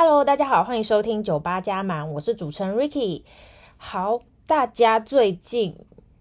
[0.00, 3.22] Hello，大家好，欢迎收听酒吧加满，我是主持人 Ricky。
[3.78, 5.74] 好，大家最近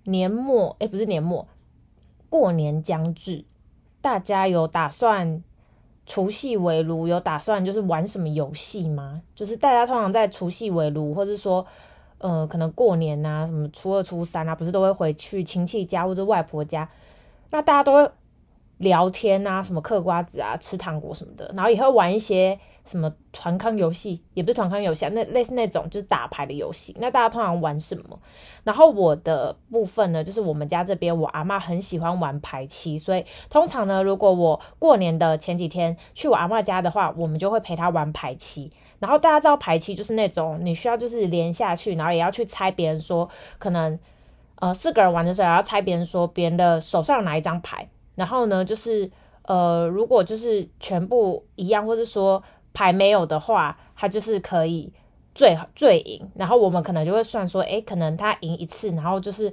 [0.06, 1.48] 年末，诶，不是年末，
[2.28, 3.46] 过年将至，
[4.02, 5.44] 大家有打算
[6.08, 7.08] 除夕围炉？
[7.08, 9.22] 有打算就是玩什么游戏吗？
[9.36, 11.64] 就是大家通常在除夕围炉，或者说，
[12.18, 16.90] 呃，可能过年啊，什么初二、初三啊，不是都会回去亲戚家或者外婆家，
[17.52, 18.12] 那大家都会
[18.78, 22.60] 聊天啊，什么嗑瓜子啊，吃糖果什么的，然后也会玩一些。
[22.90, 26.96] 什么团康游戏，也不是团康游戏啊，那类似那种就是打牌的游戏。
[27.02, 28.18] 那大家通常玩什么？
[28.64, 38.72] 然后我的部分呢，就是我们家这边我阿嬷很喜欢玩牌七，所以通常呢，如果我过年的前几天去我阿嬷家的话，我们就会陪她玩牌七。
[39.00, 44.00] 然后大家知道牌七就是那种你需要就是连下去，然后也要去猜别人说可能
[44.60, 49.10] 呃四个人玩的时候要猜别人说别人的手上有哪一张牌，然后呢就是
[49.44, 52.44] 呃如果就是全部一样，或者说。
[52.74, 54.94] 牌没有的话，他就是可以
[55.34, 56.30] 最最赢。
[56.36, 59.52] 然后我们可能就会算说，诶，可能他赢一次，然后就是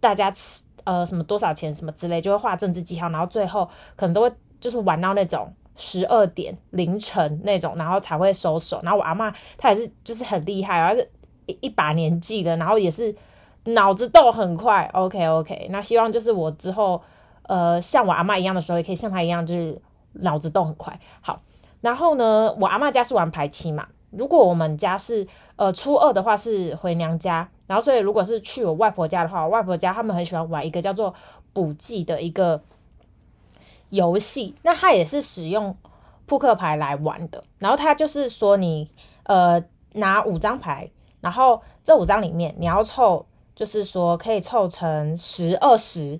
[0.00, 3.08] 大家吃呃什么多少钱什么之类，就会画政治记号。
[3.10, 8.80] 然后最后可能都会就是玩到那种十二点凌晨那种，然后才会收手。
[8.82, 11.08] 然后我阿妈她也是就是很厉害，而且
[11.46, 13.14] 一一把年纪的，然后也是
[13.66, 14.90] 脑子动很快。
[14.92, 17.00] OK OK，那希望就是我之后
[17.48, 19.80] 呃像我阿嬷一样的时候，也可以像她一样，就是
[20.12, 20.98] 脑子动很快。
[21.20, 21.40] 好。
[21.82, 23.86] 然后呢，我阿嬷家是玩牌七嘛。
[24.10, 25.24] 如果我们家是
[25.56, 31.14] 呃初二的话是回娘家，然后所以如果是去我外婆家的话，我外婆家他们很喜欢玩一个叫做
[31.52, 32.60] 补记的一个
[33.90, 34.54] 游戏。
[34.62, 35.76] 那它也是使用
[36.24, 37.44] 扑克牌来玩的。
[37.58, 38.90] 然后它就是说你
[39.24, 46.18] 呃拿五张牌，然后这五张里面你要凑，就是说可以凑成十二十。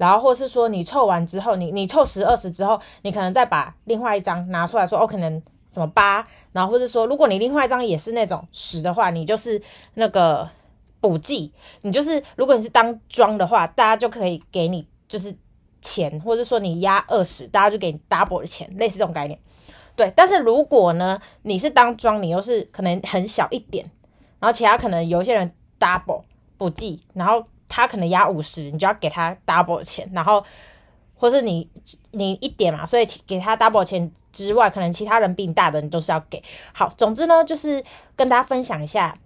[0.00, 5.30] 然后，或是说你凑完之后，你你凑十二十之后，你可能再把另外一张拿出来说，哦，可能
[5.70, 9.60] 什么八，然后或者说，如果你另外一张也是那种十的话，你就是
[9.92, 10.48] 那个
[11.02, 15.36] 补记，你就是如果你是当庄的话，大家就可以给你就是
[15.82, 19.38] 钱，或者说你压二十，大家就给你 double 的钱，类似这种概念。
[19.94, 23.84] 对，但是如果呢，你是当庄，你又是可能很小一点，
[24.38, 26.22] 然后其他可能有一些人 double
[26.56, 27.44] 补记，然后。
[27.70, 30.44] 他可能压五十，你就要给他 double 钱，然后
[31.14, 31.66] 或是你
[32.10, 36.42] 你一点嘛，所以给他 double 钱之外，可能其他人比你大的你都是要给。
[36.74, 37.82] 好，总之呢，就是
[38.16, 39.16] 跟大家分享一下，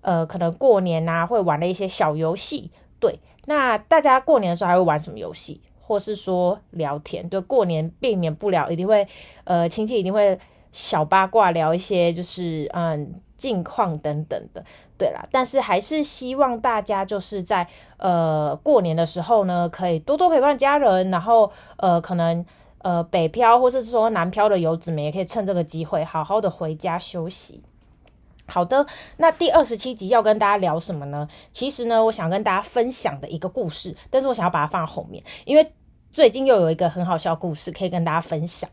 [0.00, 2.70] 呃，可能过年啊会玩的一些小游戏。
[2.98, 7.28] 对，那大家过年的时候还会玩什么游戏，或是说聊天？
[7.28, 9.06] 对，过年避免不了，一定会
[9.44, 10.38] 呃亲戚一定会
[10.72, 13.20] 小八卦聊一些，就是嗯。
[13.40, 14.62] 近况等等的，
[14.98, 22.44] 对啦，但是还是希望大家就是在呃过年的时候呢，可以多多陪伴家人，然后呃可能
[22.82, 27.62] 呃北漂或是说南漂的游子们也可以趁这个机会好好的回家休息。
[28.46, 28.86] 好的，
[29.16, 31.26] 那第二十七集要跟大家聊什么呢？
[31.50, 35.72] 其实呢，我想跟大家分享的一个故事，但是我想要把它放在后面，因为
[36.12, 38.68] 最近又有一个很好笑的故事可以跟大家分享。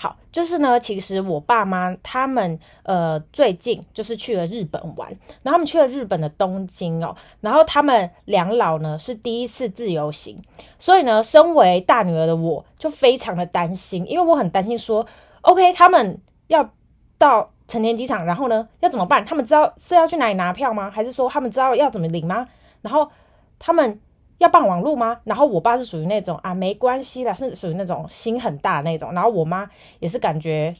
[0.00, 5.08] 好，就是呢，其实我爸妈他们呃最近就是去了日本玩，
[5.42, 10.40] 然后他们去了日本的东京哦，然后他们两老呢是第一次自由行，
[10.78, 15.04] 所以呢，身为大女儿的我就非常的担心，因为我很担心说
[15.40, 16.70] ，OK，他们要
[17.18, 19.24] 到成田机场，然后呢要怎么办？
[19.24, 20.88] 他们知道是要去哪里拿票吗？
[20.88, 22.46] 还是说他们知道要怎么领吗？
[22.82, 23.10] 然后
[23.58, 24.00] 他们。
[24.38, 25.20] 要办网路吗？
[25.24, 29.12] 然后我爸是属于那种啊，没关系啦，是属于那种心很大那种。
[29.12, 29.68] 然后我妈
[29.98, 30.72] 也是感觉，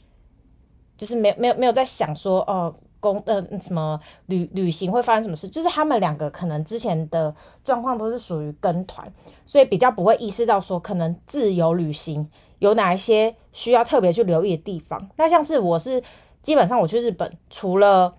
[0.96, 5.48] 就是没没有没有在想说哦，公呃什么旅旅行会发生什么事。
[5.48, 9.12] 就是他们两个可能之前的状况都是属于跟团，
[9.44, 12.28] 所以比较不会意识到说可能自由旅行
[12.60, 15.10] 有哪一些需要特别去留意的地方。
[15.16, 16.02] 那像是我是
[16.42, 18.14] 基本上我去日本，除了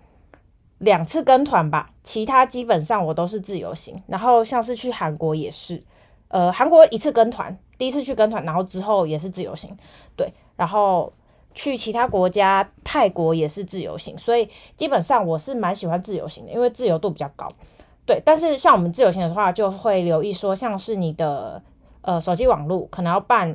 [0.80, 4.02] 两次跟团吧，其他基本上我都是自由行。
[4.06, 5.82] 然后像是去韩国也是，
[6.28, 9.76] 呃，韩国一次跟团，第一次去跟团，然后之后也是自由行，
[10.16, 10.32] 对。
[10.56, 11.12] 然后
[11.54, 17.46] 去其他国家，泰国也是自由行，所以基本上我是蛮喜欢自由行的，因为自由度比较高，
[18.06, 18.22] 对。
[18.24, 21.62] 但是像我们自由行的话，就会留意说，像是你的
[22.00, 23.54] 呃手机网络可能要办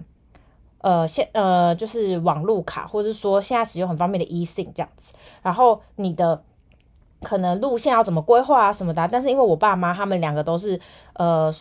[0.80, 5.12] 呃现呃就是网络卡，或者是说现在使用很方便的 eSIM 这样子，
[5.42, 6.44] 然后你的。
[7.26, 10.80] 可能路线要怎么规划啊什么的，但是因为我爸妈他们两个都是
[11.14, 11.52] 呃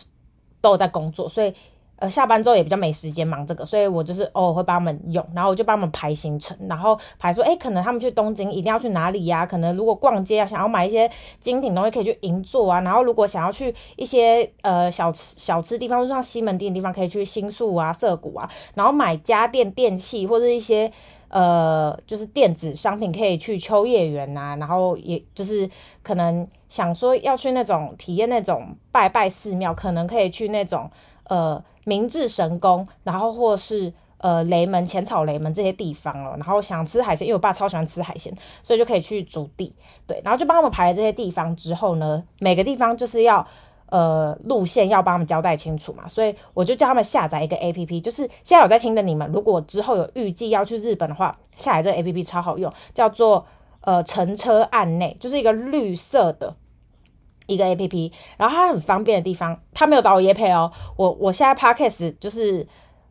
[0.61, 1.51] 都有在工作，所以
[1.97, 9.45] 呃下班之后也比较没时间忙这个，所以我就是偶尔会帮他们用，然后我就帮他们排行程，然后排说，诶，可能他们去东京一定要去哪里呀？
[9.45, 11.09] 可能如果逛街啊，想要买一些
[11.41, 20.91] 精品东西可以去银座啊，然后如果想要去一些呃小吃小吃地方，就像西门町的地方，可以去新宿啊、涩谷啊，然后买家电电器或者一些。
[21.35, 25.69] 呃，就是电子商品可以去秋叶原呐、啊，然后也就是
[26.01, 30.89] 可能想说要去那种体验那种拜拜寺庙，可能可以去那种
[31.25, 36.35] 呃明治神宫，然后或是呃雷门浅草雷门这些地方哦。
[36.37, 38.33] 然后想吃海鲜，因为我爸超喜欢吃海鲜，
[38.63, 39.75] 所以就可以去筑地。
[40.07, 43.45] 对，然后就帮他们排了这些地方之后呢，每个地方就是要。
[43.95, 53.45] 呃，路线要帮他们交代清楚嘛，所以我就叫他们下载一个 APP，就是现在有在听的你们，如果之后有预计要去日本的话，下载这个 APP 超好用，叫做
[53.79, 56.53] 呃乘车案内，就是一个绿色的
[57.47, 62.67] 一个 APP，然后它很方便的地方，他没有找我耶配哦，我我现在 Podcast 就是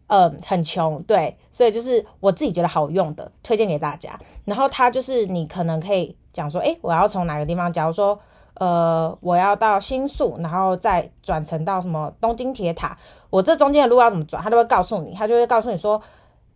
[0.09, 4.21] 嗯、很穷，对，所以就是我自己觉得好用的，推荐给大家。
[4.45, 8.21] 然后它就是你可能可以讲说，诶，我要从哪个地方，假如说。
[8.55, 12.97] 呃，我要到新宿，然后再转乘到什么东京铁塔。
[13.29, 16.01] 我这中间的路要怎么转，他都会告诉你，他就会告诉你说，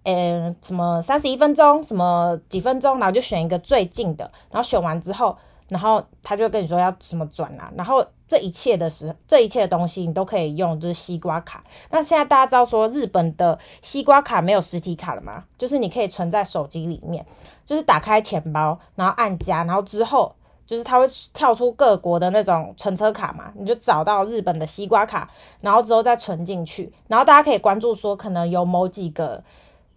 [0.04, 5.36] 嗯，什么三十一分钟，什么几分钟，然后就选一个最近的，然后选完之后，
[5.66, 7.68] 然后他就跟你说要怎么转啊。
[7.74, 11.64] 然后这一切的时，这一切的东西你都可以用，就是西瓜卡。
[11.90, 15.42] 那现在大家知道说日本的西瓜卡没有实体卡了吗？
[15.58, 17.26] 就是你可以存在手机里面，
[17.66, 20.32] 就是打开钱包，然后按加，然后之后。
[20.68, 25.28] 就是它会跳出各国的那种乘车卡嘛，你就找到日本的西瓜卡，
[25.62, 26.92] 然后之后再存进去。
[27.08, 29.42] 然后大家可以关注说，可能有某几个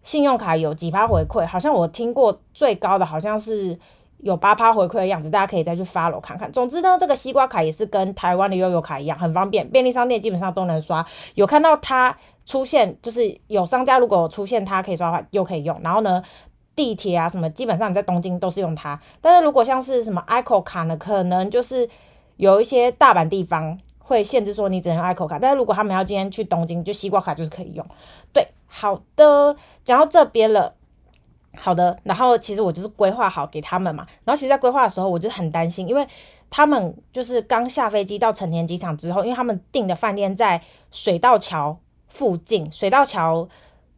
[0.01, 3.77] 信用卡有几趴回馈，好像我听过最高的好像是
[4.19, 6.49] 有八趴回馈的样子，大家可以再去 follow 看看。
[6.51, 11.05] 总之呢，这个西瓜卡也是跟台湾的悠游卡一样，很方便，便利商店基本上都能刷。
[11.35, 15.77] 有看到它出现，就是有商家如果出现它可以刷的话，又可以用。
[15.83, 16.23] 然后呢，
[16.75, 21.87] 地铁啊，什么基本上你在东京都是用它，但是如果像是什么 ICO 卡呢，可能就是
[22.37, 27.85] 有一些大阪地方会限制说你只能 ICO 卡，但是如果他们要今天去东京，就西瓜卡就是可以用。
[28.33, 30.73] 对，好的，讲到这边了，
[31.57, 36.07] 好的，然后其实我就是规划好给他们嘛，然后其实在规划的时候我就很担心，因为
[36.49, 41.77] 他们就是刚下飞机到成田机场之后，因为他们订的饭店在水道桥
[42.07, 43.47] 附近，水道桥。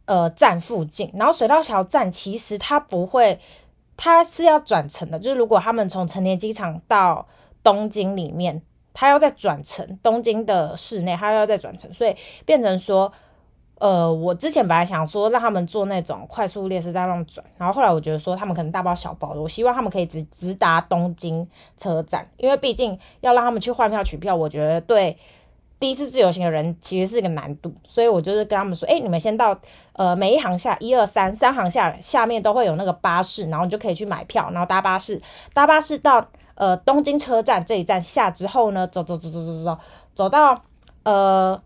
[0.05, 3.39] 呃，站附近，然后水道桥站其实它不会，
[3.95, 5.17] 它是要转乘的。
[5.17, 7.25] 就是如果他们从成田机场到
[7.63, 8.61] 东京里面，
[8.93, 12.13] 他要再转乘东京的市内，他要再转乘，所以
[12.45, 13.09] 变成说，
[13.79, 21.47] 呃，我之前本来想说让他们坐那种快速列车再让转，然后后来我觉得说他们可能大包小包的，我希望他们可以直直达东京
[21.77, 25.17] 车站，因为毕竟要让他们去换票取票，我觉得对。
[25.83, 29.59] 第一次自由行的人其实是个难度，所以我就是跟他们说，哎、你们先到
[29.91, 35.21] 呃每一行下一二三三行下下面都会有那个巴士，然后你就可以去买票，然后搭巴士，
[35.53, 36.25] 搭巴士到
[36.55, 39.79] 呃东京车站这一站下之后呢，走走走走走走
[40.15, 40.63] 走到
[41.03, 41.61] 呃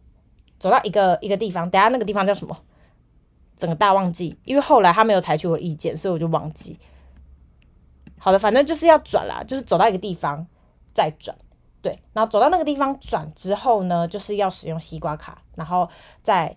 [0.60, 2.58] 走到一个一个地方，等下那个地方叫什么？
[3.56, 6.80] 整个大忘记，因为后来他没有采取我意见，所以我就忘记。
[8.18, 10.48] 好的，反正就是要转啦，就是走到一个地方
[10.96, 11.38] 再转。
[11.88, 15.88] 对，然后走到那个地方转之后呢，就是要使用西瓜卡，然后
[16.22, 16.54] 再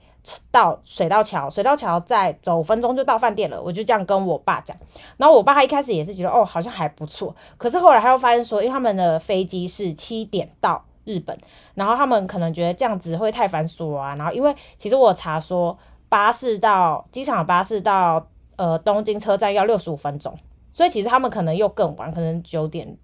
[0.51, 3.63] 到水道桥，水道桥再走五分钟就到饭店了。
[3.63, 4.77] 我就这样跟我爸讲，
[5.19, 11.39] 然后我爸他一开始也是觉得哦，好像还不错，可是后来他又发现说，因为他们的飞机是七点到日本，
[11.75, 14.17] 然后他们可能觉得这样子会太繁琐啊。
[14.17, 15.79] 然后因为其实我查说，
[16.09, 20.37] 巴士到机场巴士到呃东京车站要六十五分钟，
[20.75, 22.97] 所以其实他们可能又更晚，可能九点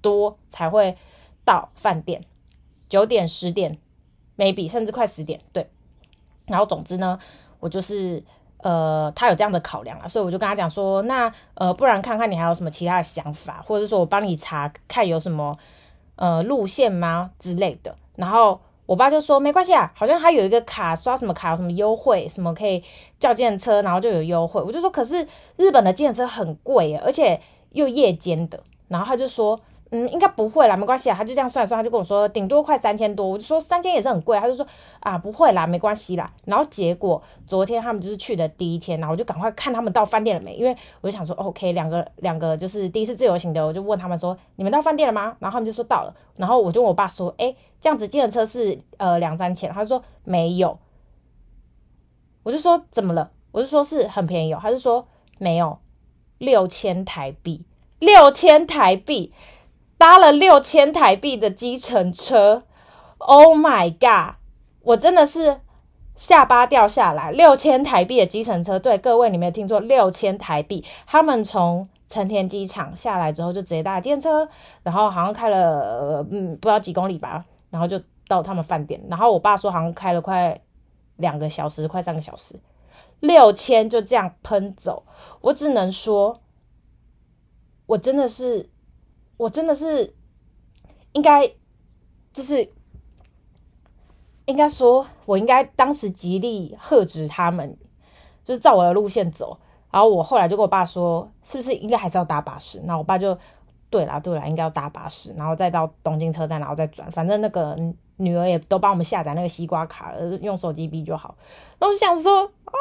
[0.00, 0.96] 多才会。
[1.46, 2.22] 到饭店
[2.90, 3.78] 九点十点
[4.36, 5.66] ，maybe 甚至快十点，对。
[6.46, 7.18] 然后总之呢，
[7.58, 8.22] 我就是
[8.58, 15.56] 呃，他有这样的考量啊，所以我就跟他讲说，那呃，不然看看你还有什么其他的想法，或者说我帮你查看有什么
[16.16, 17.96] 呃路线吗之类的。
[18.16, 22.82] 然后我爸就说没关系啊，好像他有一个卡，刷什么卡有什么优惠，什么可以
[23.18, 24.60] 叫电车，然后就有优惠。
[24.60, 25.26] 我就说可是
[25.56, 28.60] 日本的电车很贵，而且又夜间的。
[28.88, 29.58] 然后他就说。
[29.90, 31.14] 嗯，应该不会啦，没关系啊。
[31.16, 33.28] 他就这样算算，他就跟我说顶多快三千多。
[33.28, 34.66] 我就说三千也是很贵，他就说
[34.98, 36.32] 啊不会啦，没关系啦。
[36.44, 45.36] 然后结果昨天他们就是去的第一天，然后我就赶快看他们到饭店了没，因为我就想说 OK，两个两个就是第一次自由行的，我就问他们说你们到饭店了吗？
[45.38, 46.12] 然后他们就说到了。
[46.36, 50.76] 然后我就问我爸说，哎，这样子计程车是呃两三千，他就说没有。
[52.42, 53.30] 我就说怎么了？
[53.52, 55.06] 我就说是很便宜哦，他就说
[55.38, 55.78] 没有，
[56.38, 57.64] 六千台币，
[58.00, 59.32] 六千台币。
[59.98, 62.64] 搭了六千台币的计程车
[63.18, 64.36] ，Oh my god！
[64.82, 65.60] 我真的是
[66.14, 67.30] 下巴掉下来。
[67.30, 70.84] 六千台币的计程车，对各位，你没有听错，六千台币。
[71.06, 74.48] 他们从成田机场下来之后，就直接搭计程车，
[74.82, 79.02] 然后好像开了嗯不知道几公里吧，然后就到他们饭店。
[79.08, 80.60] 然后我爸说好像开了快
[81.16, 82.54] 两个小时，快三个小时。
[83.20, 85.02] 六千就这样喷走，
[85.40, 86.38] 我只能说，
[87.86, 88.68] 我真的是，
[89.36, 90.14] 我真的是
[91.12, 91.46] 应该，
[92.32, 92.70] 就是
[94.46, 97.76] 应该说，我应该当时极力喝止他们，
[98.44, 99.58] 就是照我的路线走。
[99.90, 102.80] 然后我后来就跟我爸说，是不是应该还是要搭巴士？
[102.84, 103.38] 那我爸就
[103.88, 107.10] 对啦，对啦，应该要搭巴士，然后再到东京车站，然后再转。
[107.10, 107.74] 反正那个
[108.16, 111.36] 女儿也都帮我们下载那个西瓜卡了，用手机 B 就好。
[111.78, 112.74] 然后我想说啊，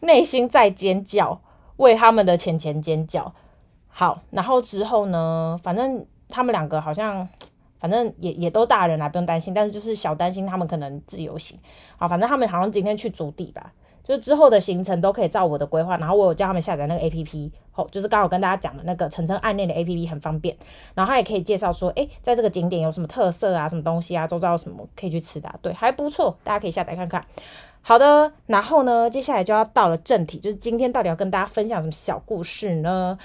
[0.00, 1.40] 内心在尖叫，
[1.76, 3.32] 为他们的钱钱尖叫。
[3.90, 7.28] 好，然后之后呢，反正他们两个好像，
[7.78, 9.52] 反正也也都大人啦，不用担心。
[9.52, 11.58] 但是就是小担心他们可能自由行。
[11.98, 13.72] 好，反正他们好像今天去足地吧。
[14.02, 20.56] 就是之后的行程都可以照我的规划，然后我有叫他们下载那个 A P P，好，就是刚好跟大家讲的那个晨晨暗恋的 A P P 很方便，
[20.94, 27.24] 然后他也可以介绍说，诶，在这个景点有什么特色啊，什么东西啊，周遭有什么可以去吃的啊，对，还不错，大家可以下载看看。
[27.82, 33.16] 好的，然后呢，接下来就要到了正题，就是今天到底要跟大家分享什么小故事呢？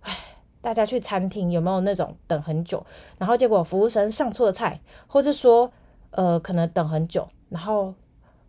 [0.00, 0.16] 唉，
[0.60, 2.84] 大家去餐厅有没有那种等很久，
[3.18, 5.72] 然后结果服务生上错菜，或者说，
[6.10, 7.94] 呃，可能等很久，然后，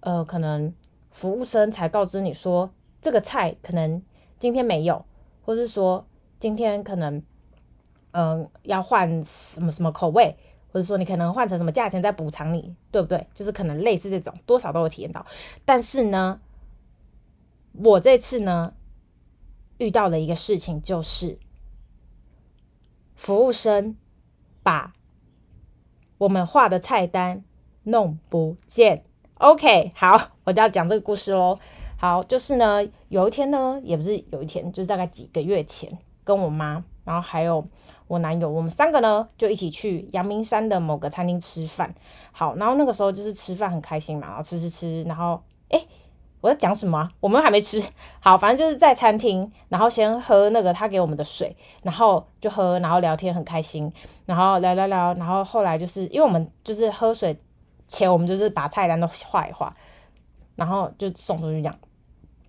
[0.02, 0.74] 呃，可能。
[1.14, 4.02] 服务生才告知你说这个菜可能
[4.40, 5.04] 今天没有，
[5.44, 6.06] 或是说
[6.40, 7.22] 今天可能
[8.12, 10.34] 嗯要换什么什么口味，
[10.72, 13.28] 或者说你可能换成什么价钱再补偿你，对不对？
[13.34, 15.26] 就是可能类似这种，多少都有体验到。
[15.66, 16.40] 但是呢，
[17.74, 18.74] 我这次呢
[19.82, 21.40] 遇到的一个事情就是
[23.16, 23.98] 服务生
[24.62, 24.94] 把
[26.20, 27.44] 我们画的菜单
[27.82, 29.04] 弄不见。
[29.40, 31.58] OK，好，我就要讲这个故事喽。
[31.98, 37.68] 好，就是呢，有一天呢，也不是有一天，就是大概几个月前，跟我妈，然后还有
[38.06, 41.96] 我男友，我们三个呢就一起去阳明山的某个餐厅吃饭。
[42.32, 45.88] 好，然后那个时候就是吃饭很开心嘛，然后吃吃吃，然后诶，
[46.42, 47.12] 我在讲什么啊？
[47.20, 47.82] 我们还没吃。
[48.20, 53.92] 好，反正就是在餐厅，然后先喝那个他给我们的水，然后就喝，然后聊天很开心，
[54.26, 57.38] 然后聊聊聊，然后后来就是因为我们就是喝水。
[57.94, 59.76] 前我们就是把菜单都画一画，
[60.56, 61.76] 然后就送出去这样，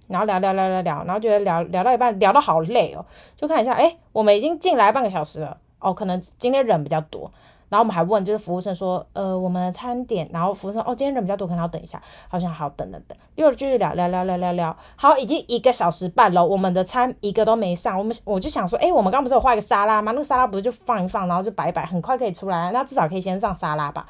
[0.07, 3.05] 然后聊聊聊聊聊，然后觉得聊聊到一半聊到好累哦，
[3.37, 7.29] 就看一下，哎，我们已经进来半个小时了哦，可能今天人比较多，
[7.73, 20.13] 然后我们还问就是服务生说，呃，我们的餐点，然后服务生哦，今天人比较多，可能要等一下，好像好等等等，又继续聊聊聊聊聊聊，好，已经一个小时半了，我们的餐一个都没上，我们我就想说，哎，我们刚不是有画一个沙拉吗？
[20.13, 24.07] 那个沙拉不是就放一放，然后就摆一摆，很快可以出来，那至少可以先上沙拉吧。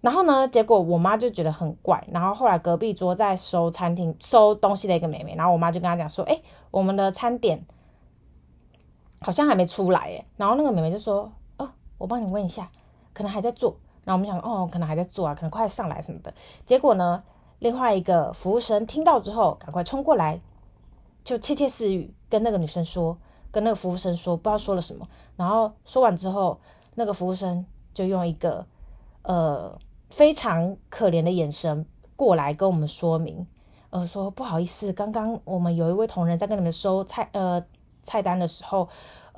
[0.00, 2.02] 然后呢，结果我妈就觉得很怪。
[2.12, 6.40] 然后后来隔壁桌在收餐厅收东西的一个妹妹，然后我妈就跟她讲说：“哎，
[6.70, 7.66] 我们的餐点
[9.20, 11.30] 好像还没出来耶。”然后那个妹妹就说：“，
[11.98, 12.70] 我帮你问一下，
[13.12, 13.76] 可能还在做。”
[14.06, 16.32] 然后我们想：“哦，可能还在做啊，可能快上来什么的。”
[16.64, 17.22] 结果呢，
[17.58, 20.40] 另外一个服务生听到之后，赶快冲过来，
[21.24, 23.18] 就窃窃私语跟那个女生说，
[23.50, 25.06] 跟那个服务生说，不知道说了什么。
[25.36, 26.58] 然后说完之后，
[26.94, 28.64] 那个服务生就用一个
[29.22, 29.78] 呃。
[30.10, 31.84] 非常可怜的眼神
[32.16, 33.46] 过来跟我们说明，
[33.90, 37.62] 呃，说不好意思，刚刚我们有一位同仁在跟你们收菜，呃，
[38.02, 38.88] 菜单的时候，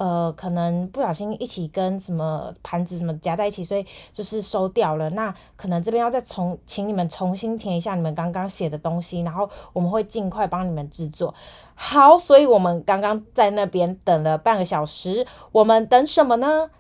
[0.00, 5.10] 呃，可能不小心一起跟什么盘子什么夹在一起，所以就是收掉了。
[5.10, 11.34] 那可能这边要再重，请你们重新填一下你们刚刚写的东西，然后我们会尽快帮你们制作。
[11.74, 16.70] 好，所以我们刚刚在那边等了半个小时，我们等什么呢？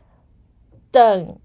[0.90, 1.36] 等。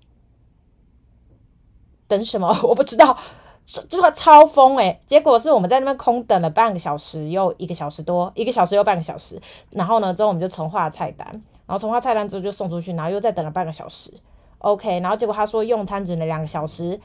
[2.08, 2.58] 等什么？
[2.63, 3.17] 我不知道，
[3.65, 9.41] 就说超疯诶、结果是我们在那边空等了半个小时，又一个小时多，一个小时又半个小时。
[9.72, 14.13] 然后呢，之后我们就重画菜单，然后从他菜单之后就送出去，然后又再等了半个小时。
[14.60, 17.00] OK，然后结果他说用餐只能两个小时，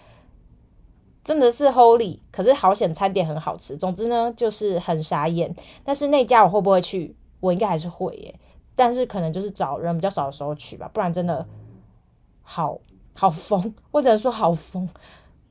[1.25, 2.21] 真的是 Holy。
[2.31, 3.77] 可是好险餐点很好吃。
[3.77, 5.55] 总之呢，就是很傻眼。
[5.85, 7.17] 但是那家我会不会去？
[7.41, 8.39] 我应该还是会耶，
[8.77, 11.47] 但是可能就是找人比较少的时候去吧，不然真的
[12.43, 12.79] 好。
[13.13, 14.89] 好疯，我只能说好疯，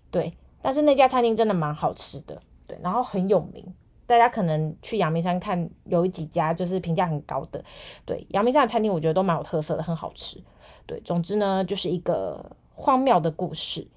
[0.10, 0.34] 对。
[0.62, 2.76] 但是那家餐厅真的蛮好吃的，对。
[2.82, 3.64] 然后很有名，
[4.10, 7.64] 大家可能去阳明山看，有几家就是评价很高的，
[8.06, 8.26] 对。
[8.30, 10.42] 阳明山的餐厅我觉得都蛮有特色的，很好吃，
[10.88, 11.00] 对。
[11.02, 13.88] 总之呢，就是一个荒谬的故事，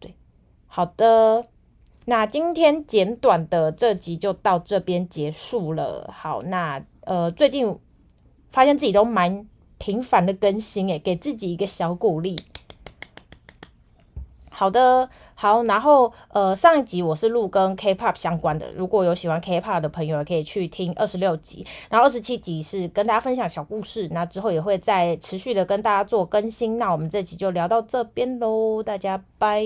[0.00, 0.12] 对。
[0.66, 1.46] 好的，
[2.06, 6.12] 那今天简短的这集就到这边结束了。
[6.12, 7.78] 好，那呃，最近
[8.50, 9.46] 发现自己都蛮
[9.78, 12.36] 频繁的更新，诶，给自己一个小鼓励。
[14.60, 29.64] 好的，好，然后呃，上一集我是录跟 K-pop 相关的，如果有喜欢 K-pop 的朋友，可以去听二十六集，然后二十七集是跟大家分享小故事，那之后也会再持续的跟大家做更新，那我们这集就聊到这边喽，大家拜。